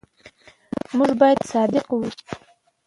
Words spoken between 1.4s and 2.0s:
صادق